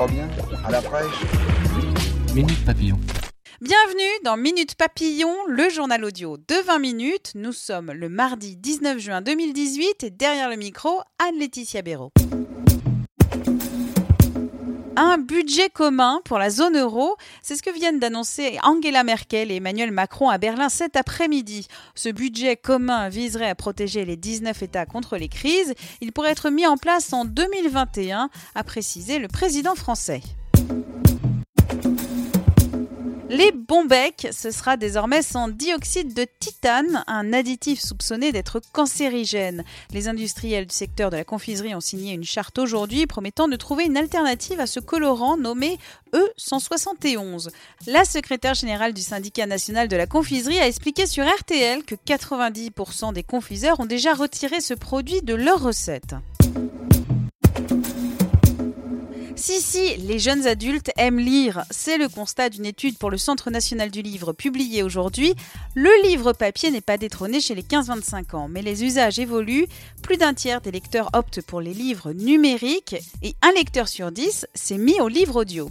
Pas 0.00 0.06
bien 0.06 0.28
À 0.64 0.70
la 0.70 0.80
fraîche 0.80 1.20
Minute 2.34 2.64
Papillon. 2.64 2.98
Bienvenue 3.60 4.24
dans 4.24 4.38
Minute 4.38 4.74
Papillon, 4.74 5.34
le 5.46 5.68
journal 5.68 6.02
audio 6.06 6.38
de 6.38 6.64
20 6.64 6.78
minutes. 6.78 7.32
Nous 7.34 7.52
sommes 7.52 7.92
le 7.92 8.08
mardi 8.08 8.56
19 8.56 8.98
juin 8.98 9.20
2018 9.20 10.04
et 10.04 10.10
derrière 10.10 10.48
le 10.48 10.56
micro, 10.56 11.02
Anne-Laetitia 11.18 11.82
Béraud. 11.82 12.12
Un 15.02 15.16
budget 15.16 15.70
commun 15.70 16.20
pour 16.26 16.38
la 16.38 16.50
zone 16.50 16.76
euro, 16.76 17.16
c'est 17.40 17.56
ce 17.56 17.62
que 17.62 17.70
viennent 17.70 18.00
d'annoncer 18.00 18.58
Angela 18.62 19.02
Merkel 19.02 19.50
et 19.50 19.56
Emmanuel 19.56 19.92
Macron 19.92 20.28
à 20.28 20.36
Berlin 20.36 20.68
cet 20.68 20.94
après-midi. 20.94 21.68
Ce 21.94 22.10
budget 22.10 22.56
commun 22.56 23.08
viserait 23.08 23.48
à 23.48 23.54
protéger 23.54 24.04
les 24.04 24.18
19 24.18 24.62
États 24.62 24.84
contre 24.84 25.16
les 25.16 25.28
crises. 25.28 25.72
Il 26.02 26.12
pourrait 26.12 26.32
être 26.32 26.50
mis 26.50 26.66
en 26.66 26.76
place 26.76 27.14
en 27.14 27.24
2021, 27.24 28.28
a 28.54 28.62
précisé 28.62 29.18
le 29.18 29.28
président 29.28 29.74
français. 29.74 30.20
Les 33.30 33.52
bons 33.52 33.86
ce 34.32 34.50
sera 34.50 34.76
désormais 34.76 35.22
sans 35.22 35.46
dioxyde 35.46 36.14
de 36.14 36.26
titane, 36.40 37.04
un 37.06 37.32
additif 37.32 37.80
soupçonné 37.80 38.32
d'être 38.32 38.60
cancérigène. 38.72 39.62
Les 39.92 40.08
industriels 40.08 40.66
du 40.66 40.74
secteur 40.74 41.10
de 41.10 41.16
la 41.16 41.22
confiserie 41.22 41.76
ont 41.76 41.80
signé 41.80 42.12
une 42.12 42.24
charte 42.24 42.58
aujourd'hui 42.58 43.06
promettant 43.06 43.46
de 43.46 43.54
trouver 43.54 43.84
une 43.84 43.96
alternative 43.96 44.58
à 44.58 44.66
ce 44.66 44.80
colorant 44.80 45.36
nommé 45.36 45.78
E171. 46.12 47.50
La 47.86 48.04
secrétaire 48.04 48.54
générale 48.54 48.94
du 48.94 49.02
syndicat 49.02 49.46
national 49.46 49.86
de 49.86 49.96
la 49.96 50.08
confiserie 50.08 50.58
a 50.58 50.66
expliqué 50.66 51.06
sur 51.06 51.24
RTL 51.24 51.84
que 51.84 51.94
90% 51.94 53.12
des 53.12 53.22
confiseurs 53.22 53.78
ont 53.78 53.86
déjà 53.86 54.12
retiré 54.12 54.60
ce 54.60 54.74
produit 54.74 55.22
de 55.22 55.34
leurs 55.34 55.62
recettes. 55.62 56.16
Si, 59.40 59.62
si, 59.62 59.96
les 59.96 60.18
jeunes 60.18 60.46
adultes 60.46 60.90
aiment 60.98 61.18
lire. 61.18 61.64
C'est 61.70 61.96
le 61.96 62.10
constat 62.10 62.50
d'une 62.50 62.66
étude 62.66 62.98
pour 62.98 63.10
le 63.10 63.16
Centre 63.16 63.50
national 63.50 63.90
du 63.90 64.02
livre 64.02 64.34
publiée 64.34 64.82
aujourd'hui. 64.82 65.34
Le 65.74 65.88
livre 66.06 66.34
papier 66.34 66.70
n'est 66.70 66.82
pas 66.82 66.98
détrôné 66.98 67.40
chez 67.40 67.54
les 67.54 67.62
15-25 67.62 68.36
ans, 68.36 68.48
mais 68.48 68.60
les 68.60 68.84
usages 68.84 69.18
évoluent. 69.18 69.66
Plus 70.02 70.18
d'un 70.18 70.34
tiers 70.34 70.60
des 70.60 70.70
lecteurs 70.70 71.08
optent 71.14 71.40
pour 71.40 71.62
les 71.62 71.72
livres 71.72 72.12
numériques 72.12 72.96
et 73.22 73.34
un 73.40 73.52
lecteur 73.52 73.88
sur 73.88 74.12
dix 74.12 74.46
s'est 74.54 74.76
mis 74.76 75.00
au 75.00 75.08
livre 75.08 75.40
audio. 75.40 75.70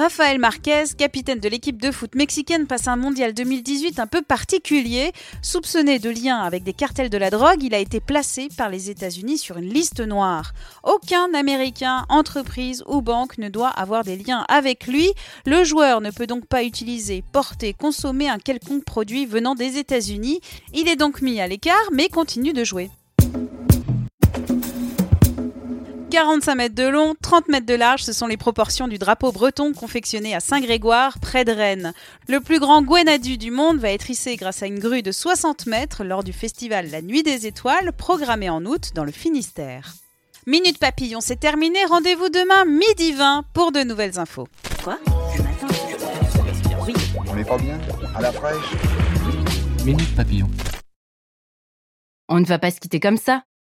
Rafael 0.00 0.38
Marquez, 0.38 0.84
capitaine 0.96 1.40
de 1.40 1.48
l'équipe 1.50 1.78
de 1.78 1.90
foot 1.90 2.14
mexicaine, 2.14 2.66
passe 2.66 2.88
un 2.88 2.96
mondial 2.96 3.34
2018 3.34 3.98
un 3.98 4.06
peu 4.06 4.22
particulier. 4.22 5.12
Soupçonné 5.42 5.98
de 5.98 6.08
liens 6.08 6.38
avec 6.38 6.62
des 6.62 6.72
cartels 6.72 7.10
de 7.10 7.18
la 7.18 7.28
drogue, 7.28 7.62
il 7.62 7.74
a 7.74 7.78
été 7.78 8.00
placé 8.00 8.48
par 8.56 8.70
les 8.70 8.88
États-Unis 8.88 9.36
sur 9.36 9.58
une 9.58 9.68
liste 9.68 10.00
noire. 10.00 10.52
Aucun 10.84 11.34
Américain, 11.34 12.06
entreprise 12.08 12.82
ou 12.86 13.02
banque 13.02 13.36
ne 13.36 13.50
doit 13.50 13.68
avoir 13.68 14.02
des 14.02 14.16
liens 14.16 14.46
avec 14.48 14.86
lui. 14.86 15.12
Le 15.44 15.64
joueur 15.64 16.00
ne 16.00 16.10
peut 16.10 16.26
donc 16.26 16.46
pas 16.46 16.64
utiliser, 16.64 17.22
porter, 17.32 17.74
consommer 17.74 18.30
un 18.30 18.38
quelconque 18.38 18.86
produit 18.86 19.26
venant 19.26 19.54
des 19.54 19.76
États-Unis. 19.76 20.40
Il 20.72 20.88
est 20.88 20.96
donc 20.96 21.20
mis 21.20 21.42
à 21.42 21.46
l'écart, 21.46 21.90
mais 21.92 22.08
continue 22.08 22.54
de 22.54 22.64
jouer. 22.64 22.88
45 26.10 26.54
mètres 26.56 26.74
de 26.74 26.86
long, 26.88 27.14
30 27.22 27.48
mètres 27.48 27.66
de 27.66 27.74
large, 27.74 28.02
ce 28.02 28.12
sont 28.12 28.26
les 28.26 28.36
proportions 28.36 28.88
du 28.88 28.98
drapeau 28.98 29.30
breton 29.32 29.72
confectionné 29.72 30.34
à 30.34 30.40
Saint-Grégoire, 30.40 31.18
près 31.20 31.44
de 31.44 31.52
Rennes. 31.52 31.92
Le 32.28 32.40
plus 32.40 32.58
grand 32.58 32.82
Gwenadu 32.82 33.38
du 33.38 33.50
monde 33.50 33.78
va 33.78 33.90
être 33.90 34.10
hissé 34.10 34.36
grâce 34.36 34.62
à 34.62 34.66
une 34.66 34.80
grue 34.80 35.02
de 35.02 35.12
60 35.12 35.66
mètres 35.66 36.02
lors 36.04 36.24
du 36.24 36.32
festival 36.32 36.90
La 36.90 37.00
Nuit 37.00 37.22
des 37.22 37.46
Étoiles, 37.46 37.92
programmé 37.96 38.50
en 38.50 38.64
août 38.66 38.90
dans 38.94 39.04
le 39.04 39.12
Finistère. 39.12 39.94
Minute 40.46 40.78
Papillon, 40.78 41.20
c'est 41.20 41.38
terminé. 41.38 41.78
Rendez-vous 41.84 42.28
demain 42.28 42.64
midi 42.64 43.12
20 43.12 43.44
pour 43.52 43.70
de 43.70 43.80
nouvelles 43.80 44.18
infos. 44.18 44.48
Quoi? 44.82 44.98
Le 45.36 45.42
matin 45.42 45.66
Oui. 46.86 46.94
On 47.28 47.34
n'est 47.36 47.44
pas 47.44 47.58
bien? 47.58 47.78
À 48.16 48.20
la 48.20 48.32
fraîche? 48.32 48.74
Minute 49.84 50.16
Papillon. 50.16 50.50
On 52.28 52.40
ne 52.40 52.46
va 52.46 52.58
pas 52.58 52.70
se 52.70 52.80
quitter 52.80 53.00
comme 53.00 53.16
ça. 53.16 53.42